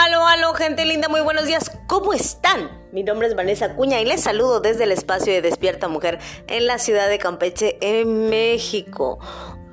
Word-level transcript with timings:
aló, 0.00 0.26
aló, 0.26 0.54
gente 0.54 0.86
linda, 0.86 1.08
muy 1.08 1.20
buenos 1.20 1.46
días. 1.46 1.70
¿Cómo 1.86 2.14
están? 2.14 2.70
Mi 2.90 3.02
nombre 3.02 3.28
es 3.28 3.34
Vanessa 3.34 3.74
Cuña 3.74 4.00
y 4.00 4.06
les 4.06 4.22
saludo 4.22 4.60
desde 4.60 4.84
el 4.84 4.92
espacio 4.92 5.30
de 5.30 5.42
Despierta 5.42 5.88
Mujer 5.88 6.18
en 6.46 6.66
la 6.66 6.78
ciudad 6.78 7.10
de 7.10 7.18
Campeche, 7.18 7.76
en 7.82 8.30
México. 8.30 9.18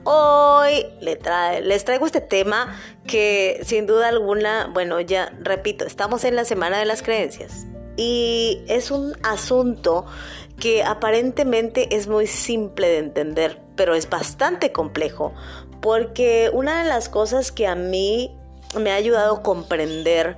Hoy 0.04 0.86
les 1.00 1.86
traigo 1.86 2.06
este 2.06 2.20
tema 2.20 2.78
que 3.06 3.62
sin 3.64 3.88
duda 3.88 4.10
alguna, 4.10 4.70
bueno, 4.74 5.00
ya 5.00 5.32
repito, 5.40 5.86
estamos 5.86 6.26
en 6.26 6.36
la 6.36 6.44
Semana 6.44 6.78
de 6.78 6.86
las 6.86 7.04
Creencias 7.04 7.66
y 7.96 8.64
es 8.68 8.92
un 8.92 9.16
asunto 9.24 10.06
que 10.60 10.84
aparentemente 10.84 11.96
es 11.96 12.08
muy 12.08 12.28
simple 12.28 12.88
de 12.90 12.98
entender, 12.98 13.62
pero 13.78 13.96
es 13.96 14.10
bastante 14.10 14.74
complejo, 14.74 15.34
porque 15.82 16.50
una 16.52 16.84
de 16.84 16.90
las 16.90 17.08
cosas 17.08 17.54
que 17.54 17.66
a 17.66 17.76
mí 17.76 18.37
me 18.76 18.92
ha 18.92 18.96
ayudado 18.96 19.38
a 19.38 19.44
comprender 19.44 20.38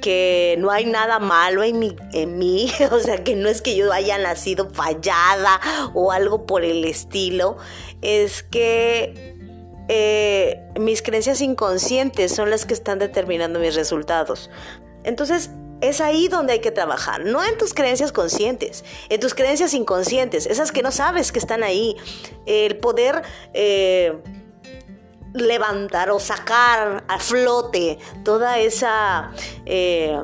que 0.00 0.56
no 0.58 0.70
hay 0.70 0.86
nada 0.86 1.18
malo 1.18 1.62
en 1.62 2.38
mí, 2.38 2.72
o 2.90 2.98
sea, 3.00 3.22
que 3.22 3.34
no 3.34 3.48
es 3.48 3.62
que 3.62 3.76
yo 3.76 3.92
haya 3.92 4.18
nacido 4.18 4.70
fallada 4.70 5.60
o 5.94 6.12
algo 6.12 6.46
por 6.46 6.64
el 6.64 6.84
estilo, 6.84 7.56
es 8.02 8.42
que 8.42 9.36
eh, 9.88 10.60
mis 10.78 11.02
creencias 11.02 11.40
inconscientes 11.40 12.34
son 12.34 12.50
las 12.50 12.66
que 12.66 12.74
están 12.74 12.98
determinando 12.98 13.58
mis 13.58 13.74
resultados. 13.74 14.50
Entonces, 15.04 15.50
es 15.80 16.00
ahí 16.00 16.26
donde 16.28 16.54
hay 16.54 16.58
que 16.58 16.72
trabajar, 16.72 17.24
no 17.24 17.44
en 17.44 17.56
tus 17.56 17.72
creencias 17.72 18.10
conscientes, 18.10 18.84
en 19.08 19.20
tus 19.20 19.34
creencias 19.34 19.74
inconscientes, 19.74 20.46
esas 20.46 20.72
que 20.72 20.82
no 20.82 20.90
sabes 20.90 21.32
que 21.32 21.38
están 21.38 21.62
ahí. 21.62 21.96
El 22.46 22.76
poder... 22.78 23.22
Eh, 23.54 24.18
levantar 25.34 26.10
o 26.10 26.18
sacar 26.18 27.04
a 27.08 27.18
flote 27.18 27.98
toda 28.24 28.58
esa 28.58 29.32
eh, 29.66 30.20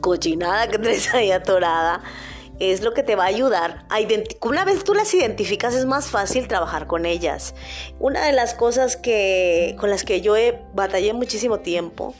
cochinada 0.00 0.68
que 0.68 0.78
traes 0.78 1.12
ahí 1.14 1.30
atorada 1.30 2.02
es 2.60 2.82
lo 2.82 2.94
que 2.94 3.02
te 3.02 3.16
va 3.16 3.24
a 3.24 3.28
ayudar 3.28 3.84
a. 3.88 4.36
Una 4.40 4.64
vez 4.64 4.84
tú 4.84 4.94
las 4.94 5.12
identificas 5.12 5.74
es 5.74 5.86
más 5.86 6.06
fácil 6.06 6.46
trabajar 6.46 6.86
con 6.86 7.06
ellas. 7.06 7.54
Una 7.98 8.24
de 8.24 8.32
las 8.32 8.54
cosas 8.54 8.96
que 8.96 9.76
con 9.78 9.90
las 9.90 10.04
que 10.04 10.20
yo 10.20 10.36
he 10.36 10.62
batallé 10.72 11.12
muchísimo 11.12 11.58
tiempo 11.60 12.14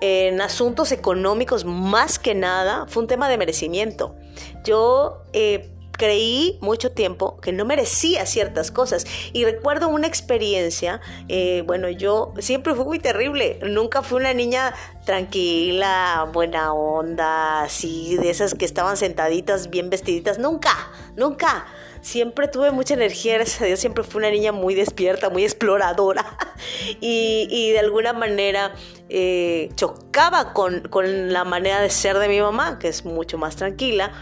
en 0.00 0.40
asuntos 0.40 0.92
económicos 0.92 1.64
más 1.64 2.18
que 2.18 2.34
nada 2.34 2.86
fue 2.88 3.02
un 3.02 3.08
tema 3.08 3.28
de 3.28 3.38
merecimiento. 3.38 4.16
Yo 4.64 5.22
eh, 5.32 5.70
creí 5.98 6.56
mucho 6.62 6.92
tiempo 6.92 7.38
que 7.40 7.52
no 7.52 7.66
merecía 7.66 8.24
ciertas 8.24 8.70
cosas. 8.70 9.04
Y 9.34 9.44
recuerdo 9.44 9.88
una 9.88 10.06
experiencia, 10.06 11.02
eh, 11.28 11.62
bueno, 11.66 11.90
yo 11.90 12.32
siempre 12.38 12.74
fui 12.74 12.84
muy 12.86 12.98
terrible, 13.00 13.58
nunca 13.62 14.02
fui 14.02 14.20
una 14.20 14.32
niña 14.32 14.72
tranquila, 15.04 16.30
buena 16.32 16.72
onda, 16.72 17.62
así, 17.62 18.16
de 18.16 18.30
esas 18.30 18.54
que 18.54 18.64
estaban 18.64 18.96
sentaditas, 18.96 19.68
bien 19.68 19.90
vestiditas, 19.90 20.38
nunca, 20.38 20.70
nunca. 21.16 21.66
Siempre 22.00 22.46
tuve 22.46 22.70
mucha 22.70 22.94
energía, 22.94 23.34
gracias 23.34 23.80
siempre 23.80 24.04
fui 24.04 24.20
una 24.20 24.30
niña 24.30 24.52
muy 24.52 24.76
despierta, 24.76 25.30
muy 25.30 25.42
exploradora 25.42 26.24
y, 27.00 27.72
de 27.72 27.78
alguna 27.80 28.12
manera 28.12 28.72
eh, 29.08 29.70
chocaba 29.74 30.52
con, 30.52 30.82
con 30.82 31.32
la 31.32 31.42
manera 31.42 31.80
de 31.80 31.90
ser 31.90 32.18
de 32.18 32.28
mi 32.28 32.40
mamá, 32.40 32.78
que 32.78 32.86
es 32.86 33.04
mucho 33.04 33.36
más 33.36 33.56
tranquila. 33.56 34.12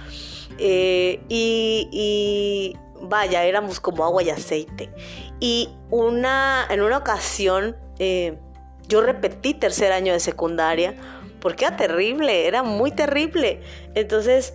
Eh, 0.59 1.21
y, 1.29 2.77
vaya, 3.03 3.45
éramos 3.45 3.81
como 3.81 4.05
agua 4.05 4.23
y 4.23 4.31
aceite. 4.31 4.91
Y 5.41 5.71
una, 5.91 6.67
en 6.71 6.81
una 6.81 6.99
ocasión 6.99 7.77
eh, 7.99 8.39
yo 8.89 9.01
repetí 9.01 9.55
tercer 9.55 9.93
año 9.93 10.12
de 10.12 10.21
secundaria 10.21 10.95
porque 11.41 11.65
era 11.65 11.77
terrible, 11.77 12.47
era 12.47 12.62
muy 12.62 12.91
terrible. 12.91 13.61
Entonces, 13.95 14.55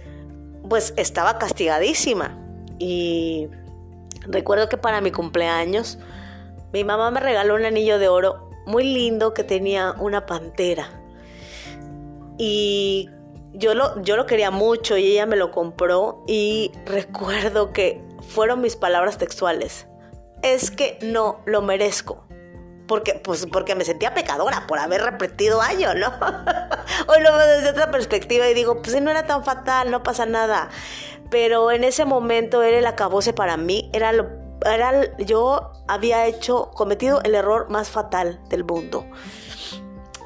pues 0.68 0.94
estaba 0.98 1.38
castigadísima. 1.38 2.38
Y 2.80 3.48
recuerdo 4.22 4.70
que 4.70 4.78
para 4.78 5.02
mi 5.02 5.12
cumpleaños 5.12 6.00
mi 6.74 6.84
mamá 6.84 7.12
me 7.12 7.20
regaló 7.20 7.56
un 7.56 7.66
anillo 7.66 8.00
de 8.00 8.08
oro 8.08 8.50
muy 8.66 8.84
lindo 8.84 9.34
que 9.34 9.44
tenía 9.44 9.94
una 10.00 10.26
pantera. 10.26 10.90
Y 12.38 13.10
yo 13.54 13.74
lo, 13.74 14.02
yo 14.02 14.16
lo 14.16 14.26
quería 14.26 14.52
mucho 14.52 14.98
y 14.98 15.12
ella 15.12 15.26
me 15.26 15.36
lo 15.36 15.52
compró 15.52 16.24
y 16.28 16.72
recuerdo 16.86 17.74
que 17.74 18.04
fueron 18.28 18.62
mis 18.62 18.76
palabras 18.76 19.18
textuales. 19.18 19.88
Es 20.42 20.72
que 20.72 20.98
no 21.02 21.42
lo 21.46 21.62
merezco. 21.62 22.26
Porque, 22.88 23.14
pues, 23.14 23.46
porque 23.46 23.76
me 23.76 23.86
sentía 23.86 24.14
pecadora 24.14 24.68
por 24.68 24.80
haber 24.80 25.02
repetido 25.02 25.62
año, 25.62 25.94
¿no? 25.94 26.08
Hoy 27.08 27.22
lo 27.22 27.36
veo 27.38 27.48
desde 27.48 27.70
otra 27.70 27.90
perspectiva 27.90 28.50
y 28.50 28.54
digo, 28.54 28.82
pues 28.82 29.00
no 29.02 29.12
era 29.12 29.26
tan 29.26 29.46
fatal, 29.46 29.92
no 29.92 30.04
pasa 30.04 30.26
nada. 30.26 30.70
Pero 31.30 31.72
en 31.72 31.86
ese 31.86 32.04
momento 32.04 32.62
era 32.64 32.80
el 32.80 32.86
acabose 32.86 33.32
para 33.32 33.56
mí, 33.56 33.90
era 33.94 34.12
lo, 34.12 34.28
era, 34.66 35.16
yo 35.18 35.72
había 35.88 36.26
hecho, 36.26 36.72
cometido 36.72 37.22
el 37.24 37.36
error 37.36 37.70
más 37.70 37.90
fatal 37.90 38.42
del 38.50 38.66
mundo. 38.66 39.06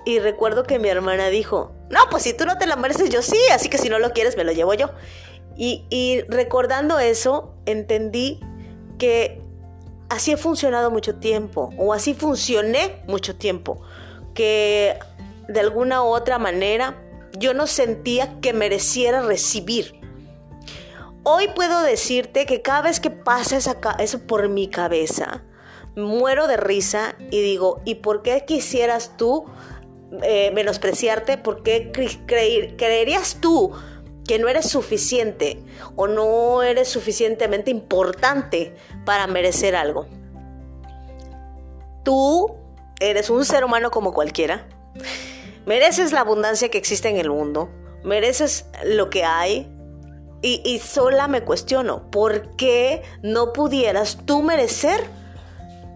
Y 0.06 0.20
recuerdo 0.20 0.64
que 0.64 0.78
mi 0.78 0.88
hermana 0.88 1.30
dijo, 1.30 1.72
no, 1.90 2.00
pues 2.12 2.24
si 2.24 2.34
tú 2.34 2.46
no 2.46 2.58
te 2.60 2.68
lo 2.68 2.78
mereces, 2.78 3.10
yo 3.10 3.24
sí, 3.24 3.40
así 3.52 3.70
que 3.70 3.80
si 3.80 3.90
no 3.90 3.98
lo 3.98 4.12
quieres, 4.12 4.38
me 4.38 4.44
lo 4.44 4.52
llevo 4.52 4.76
yo. 4.76 4.92
Y, 5.58 6.22
recordando 6.28 7.00
eso, 7.00 7.56
entendí 7.66 8.40
que 9.00 9.42
así 10.10 10.32
he 10.34 10.38
funcionado 10.38 10.92
mucho 10.92 11.16
tiempo, 11.16 11.74
o 11.78 11.94
así 11.94 12.14
funcioné 12.14 13.02
mucho 13.08 13.36
tiempo, 13.36 13.82
que 14.34 15.00
de 15.48 15.60
alguna 15.60 16.04
u 16.04 16.08
otra 16.08 16.38
manera 16.38 17.02
yo 17.38 17.54
no 17.54 17.68
sentía 17.68 18.40
que 18.42 18.54
mereciera 18.54 19.22
recibir. 19.22 20.00
Hoy 21.24 21.48
puedo 21.56 21.82
decirte 21.82 22.46
que 22.46 22.62
cada 22.62 22.84
vez 22.84 23.00
que 23.00 23.10
pasa 23.10 23.58
eso 24.00 24.20
por 24.28 24.50
mi 24.50 24.68
cabeza, 24.70 25.44
muero 25.96 26.48
de 26.48 26.58
risa 26.58 27.16
y 27.32 27.42
digo, 27.42 27.82
¿y 27.86 27.96
por 27.96 28.22
qué 28.22 28.44
quisieras 28.46 29.14
tú 29.18 29.46
eh, 30.24 30.52
menospreciarte 30.54 31.38
porque 31.38 31.92
creerías 32.78 33.38
tú 33.42 33.74
que 34.28 34.40
no 34.40 34.48
eres 34.48 34.70
suficiente 34.70 35.60
o 35.96 36.08
no 36.08 36.64
eres 36.64 36.90
suficientemente 36.90 37.72
importante 37.72 38.76
para 39.06 39.28
merecer 39.28 39.76
algo. 39.76 40.08
Tú 42.04 42.56
eres 43.00 43.30
un 43.30 43.46
ser 43.46 43.64
humano 43.64 43.92
como 43.92 44.14
cualquiera. 44.14 44.68
Mereces 45.66 46.12
la 46.12 46.22
abundancia 46.22 46.70
que 46.70 46.78
existe 46.78 47.10
en 47.10 47.18
el 47.18 47.30
mundo. 47.30 47.70
Mereces 48.04 48.66
lo 48.84 49.10
que 49.10 49.24
hay. 49.24 49.72
Y 50.42 50.78
sola 50.78 51.28
me 51.28 51.42
cuestiono, 51.42 52.12
¿por 52.12 52.56
qué 52.56 53.02
no 53.24 53.52
pudieras 53.52 54.20
tú 54.26 54.44
merecer 54.44 55.04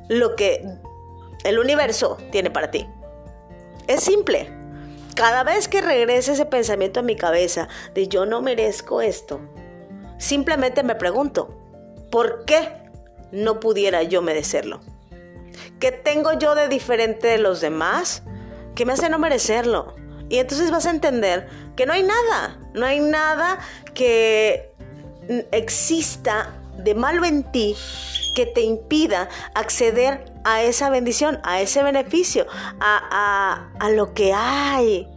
lo 0.07 0.35
que 0.35 0.63
el 1.43 1.59
universo 1.59 2.17
tiene 2.31 2.49
para 2.49 2.71
ti? 2.71 2.87
Es 3.89 4.03
simple. 4.03 4.47
Cada 5.15 5.43
vez 5.43 5.67
que 5.67 5.81
regrese 5.81 6.33
ese 6.33 6.45
pensamiento 6.45 6.99
a 6.99 7.03
mi 7.03 7.15
cabeza 7.15 7.67
de 7.95 8.07
yo 8.07 8.27
no 8.27 8.39
merezco 8.39 9.01
esto, 9.01 9.41
simplemente 10.19 10.83
me 10.83 10.93
pregunto, 10.93 11.57
¿por 12.11 12.45
qué 12.45 12.69
no 13.31 13.59
pudiera 13.59 14.03
yo 14.03 14.21
merecerlo? 14.21 14.79
¿Qué 15.79 15.91
tengo 15.91 16.37
yo 16.37 16.53
de 16.53 16.67
diferente 16.67 17.25
de 17.29 17.39
los 17.39 17.61
demás 17.61 18.21
que 18.75 18.85
me 18.85 18.93
hace 18.93 19.09
no 19.09 19.17
merecerlo? 19.17 19.95
Y 20.29 20.37
entonces 20.37 20.69
vas 20.69 20.85
a 20.85 20.91
entender 20.91 21.47
que 21.75 21.87
no 21.87 21.93
hay 21.93 22.03
nada, 22.03 22.59
no 22.75 22.85
hay 22.85 22.99
nada 22.99 23.57
que 23.95 24.71
exista 25.51 26.61
de 26.83 26.95
malo 26.95 27.25
en 27.25 27.43
ti 27.43 27.75
que 28.35 28.45
te 28.45 28.61
impida 28.61 29.29
acceder 29.53 30.25
a 30.43 30.61
esa 30.63 30.89
bendición, 30.89 31.39
a 31.43 31.61
ese 31.61 31.83
beneficio, 31.83 32.45
a, 32.79 33.89
lo 33.91 34.13
que 34.13 34.33
hay. 34.33 35.07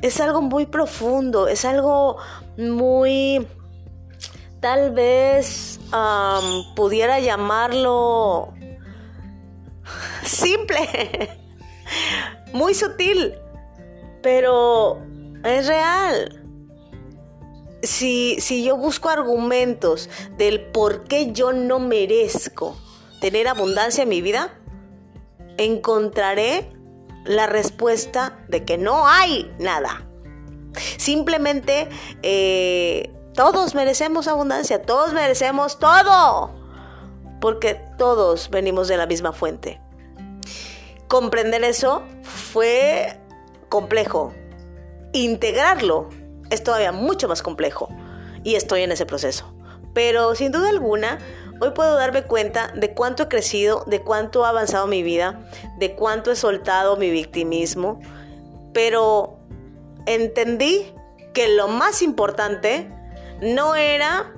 Es 0.00 0.20
algo 0.20 0.42
muy 0.42 0.66
profundo, 0.66 1.48
es 1.48 1.64
algo 1.64 2.18
muy, 2.56 3.46
tal 4.60 4.92
vez 4.92 5.80
pudiera 6.74 7.20
llamarlo 7.20 8.52
simple, 10.24 11.30
muy 12.52 12.74
sutil, 12.74 13.34
pero 14.22 15.00
es 15.44 15.66
real 15.66 16.41
si, 17.82 18.64
yo 18.64 18.76
busco 18.76 19.08
argumentos 19.08 20.08
del 20.36 20.60
por 20.60 21.04
qué 21.04 21.32
yo 21.32 21.52
no 21.52 21.78
merezco 21.78 22.76
tener 23.20 23.48
abundancia 23.48 24.02
en 24.02 24.08
mi 24.08 24.22
vida, 24.22 24.58
encontraré 25.56 26.72
la 27.24 27.46
respuesta 27.46 28.38
de 28.48 28.64
que 28.64 28.78
no 28.78 29.06
hay 29.06 29.52
nada. 29.58 30.08
Simplemente 30.96 31.88
eh, 32.22 33.12
todos 33.34 33.74
merecemos 33.74 34.26
abundancia, 34.28 34.82
todos 34.82 35.12
merecemos 35.12 35.78
todo, 35.78 36.54
porque 37.40 37.74
todos 37.98 38.50
venimos 38.50 38.88
de 38.88 38.96
la 38.96 39.06
misma 39.06 39.32
fuente. 39.32 39.80
Comprender 41.08 41.62
eso 41.62 42.02
fue 42.22 43.18
complejo. 43.68 44.32
Integrarlo 45.12 46.08
es 46.52 46.62
todavía 46.62 46.92
mucho 46.92 47.28
más 47.28 47.42
complejo 47.42 47.88
y 48.44 48.54
estoy 48.54 48.82
en 48.82 48.92
ese 48.92 49.06
proceso. 49.06 49.52
Pero 49.94 50.34
sin 50.34 50.52
duda 50.52 50.68
alguna, 50.68 51.18
hoy 51.60 51.70
puedo 51.70 51.96
darme 51.96 52.22
cuenta 52.24 52.72
de 52.76 52.92
cuánto 52.92 53.24
he 53.24 53.28
crecido, 53.28 53.84
de 53.86 54.02
cuánto 54.02 54.44
ha 54.44 54.50
avanzado 54.50 54.86
mi 54.86 55.02
vida, 55.02 55.40
de 55.78 55.94
cuánto 55.94 56.30
he 56.30 56.36
soltado 56.36 56.96
mi 56.96 57.10
victimismo, 57.10 58.00
pero 58.74 59.38
entendí 60.06 60.94
que 61.32 61.48
lo 61.48 61.68
más 61.68 62.02
importante 62.02 62.90
no 63.40 63.74
era 63.74 64.32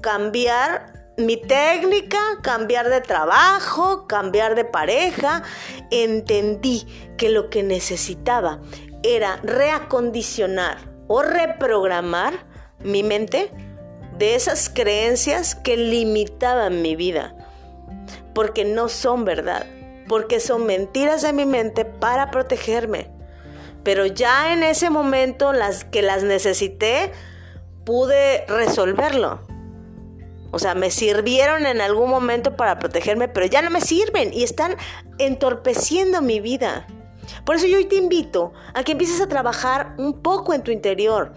cambiar 0.00 1.12
mi 1.18 1.36
técnica, 1.36 2.18
cambiar 2.42 2.88
de 2.90 3.00
trabajo, 3.00 4.06
cambiar 4.06 4.54
de 4.54 4.64
pareja. 4.64 5.42
Entendí 5.90 6.86
que 7.16 7.30
lo 7.30 7.48
que 7.48 7.62
necesitaba 7.62 8.60
era 9.02 9.40
reacondicionar 9.42 10.95
o 11.06 11.22
reprogramar 11.22 12.34
mi 12.80 13.02
mente 13.02 13.50
de 14.18 14.34
esas 14.34 14.68
creencias 14.68 15.54
que 15.54 15.76
limitaban 15.76 16.82
mi 16.82 16.96
vida. 16.96 17.34
Porque 18.34 18.64
no 18.64 18.88
son 18.88 19.24
verdad, 19.24 19.66
porque 20.08 20.40
son 20.40 20.66
mentiras 20.66 21.22
de 21.22 21.32
mi 21.32 21.46
mente 21.46 21.84
para 21.84 22.30
protegerme. 22.30 23.10
Pero 23.82 24.06
ya 24.06 24.52
en 24.52 24.62
ese 24.62 24.90
momento 24.90 25.52
las 25.52 25.84
que 25.84 26.02
las 26.02 26.22
necesité, 26.22 27.12
pude 27.84 28.44
resolverlo. 28.46 29.40
O 30.50 30.58
sea, 30.58 30.74
me 30.74 30.90
sirvieron 30.90 31.66
en 31.66 31.80
algún 31.80 32.10
momento 32.10 32.56
para 32.56 32.78
protegerme, 32.78 33.28
pero 33.28 33.46
ya 33.46 33.62
no 33.62 33.70
me 33.70 33.80
sirven 33.80 34.32
y 34.32 34.42
están 34.42 34.76
entorpeciendo 35.18 36.22
mi 36.22 36.40
vida. 36.40 36.86
Por 37.44 37.56
eso 37.56 37.66
yo 37.66 37.78
hoy 37.78 37.86
te 37.86 37.96
invito 37.96 38.52
a 38.74 38.84
que 38.84 38.92
empieces 38.92 39.20
a 39.20 39.28
trabajar 39.28 39.94
un 39.98 40.22
poco 40.22 40.54
en 40.54 40.62
tu 40.62 40.70
interior. 40.70 41.32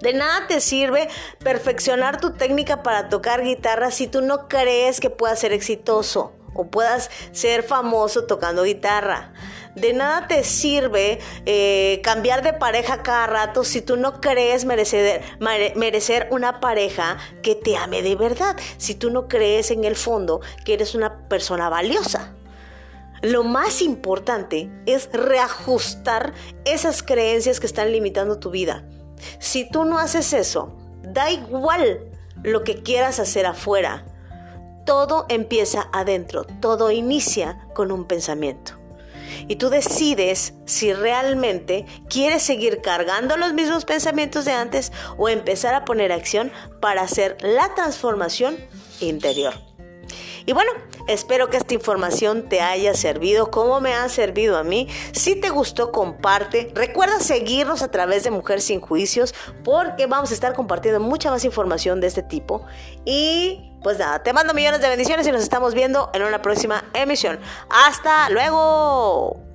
De 0.00 0.14
nada 0.14 0.46
te 0.46 0.60
sirve 0.60 1.08
perfeccionar 1.40 2.20
tu 2.20 2.32
técnica 2.32 2.82
para 2.82 3.08
tocar 3.10 3.42
guitarra 3.42 3.90
si 3.90 4.06
tú 4.06 4.22
no 4.22 4.48
crees 4.48 4.98
que 4.98 5.10
puedas 5.10 5.38
ser 5.38 5.52
exitoso 5.52 6.32
o 6.54 6.68
puedas 6.68 7.10
ser 7.32 7.62
famoso 7.62 8.24
tocando 8.24 8.62
guitarra. 8.62 9.32
De 9.74 9.92
nada 9.92 10.26
te 10.26 10.42
sirve 10.42 11.20
eh, 11.46 12.00
cambiar 12.02 12.42
de 12.42 12.52
pareja 12.52 13.02
cada 13.02 13.26
rato 13.26 13.62
si 13.62 13.82
tú 13.82 13.96
no 13.96 14.20
crees 14.20 14.64
merecer, 14.64 15.22
merecer 15.76 16.28
una 16.30 16.60
pareja 16.60 17.18
que 17.42 17.54
te 17.54 17.76
ame 17.76 18.02
de 18.02 18.16
verdad, 18.16 18.56
si 18.78 18.94
tú 18.94 19.10
no 19.10 19.28
crees 19.28 19.70
en 19.70 19.84
el 19.84 19.96
fondo 19.96 20.40
que 20.64 20.74
eres 20.74 20.94
una 20.94 21.28
persona 21.28 21.68
valiosa. 21.68 22.34
Lo 23.22 23.44
más 23.44 23.82
importante 23.82 24.70
es 24.86 25.10
reajustar 25.12 26.32
esas 26.64 27.02
creencias 27.02 27.60
que 27.60 27.66
están 27.66 27.92
limitando 27.92 28.38
tu 28.38 28.50
vida. 28.50 28.84
Si 29.38 29.68
tú 29.68 29.84
no 29.84 29.98
haces 29.98 30.32
eso, 30.32 30.76
da 31.02 31.30
igual 31.30 32.00
lo 32.42 32.64
que 32.64 32.82
quieras 32.82 33.20
hacer 33.20 33.46
afuera. 33.46 34.06
Todo 34.86 35.26
empieza 35.28 35.88
adentro, 35.92 36.44
todo 36.44 36.90
inicia 36.90 37.68
con 37.74 37.92
un 37.92 38.06
pensamiento 38.06 38.80
y 39.48 39.56
tú 39.56 39.68
decides 39.68 40.54
si 40.64 40.92
realmente 40.92 41.86
quieres 42.08 42.42
seguir 42.42 42.80
cargando 42.82 43.36
los 43.36 43.52
mismos 43.52 43.84
pensamientos 43.84 44.44
de 44.44 44.52
antes 44.52 44.92
o 45.16 45.28
empezar 45.28 45.74
a 45.74 45.84
poner 45.84 46.12
acción 46.12 46.52
para 46.80 47.02
hacer 47.02 47.36
la 47.40 47.74
transformación 47.74 48.56
interior. 49.00 49.69
Y 50.50 50.52
bueno, 50.52 50.72
espero 51.06 51.48
que 51.48 51.58
esta 51.58 51.74
información 51.74 52.48
te 52.48 52.60
haya 52.60 52.92
servido 52.94 53.52
como 53.52 53.80
me 53.80 53.94
ha 53.94 54.08
servido 54.08 54.58
a 54.58 54.64
mí. 54.64 54.88
Si 55.12 55.36
te 55.36 55.48
gustó, 55.48 55.92
comparte. 55.92 56.72
Recuerda 56.74 57.20
seguirnos 57.20 57.82
a 57.82 57.90
través 57.92 58.24
de 58.24 58.32
Mujer 58.32 58.60
Sin 58.60 58.80
Juicios 58.80 59.32
porque 59.62 60.06
vamos 60.06 60.32
a 60.32 60.34
estar 60.34 60.52
compartiendo 60.54 60.98
mucha 60.98 61.30
más 61.30 61.44
información 61.44 62.00
de 62.00 62.08
este 62.08 62.24
tipo. 62.24 62.66
Y 63.04 63.76
pues 63.84 64.00
nada, 64.00 64.24
te 64.24 64.32
mando 64.32 64.52
millones 64.52 64.80
de 64.80 64.88
bendiciones 64.88 65.24
y 65.28 65.30
nos 65.30 65.44
estamos 65.44 65.72
viendo 65.72 66.10
en 66.14 66.24
una 66.24 66.42
próxima 66.42 66.82
emisión. 66.94 67.38
Hasta 67.68 68.28
luego. 68.30 69.49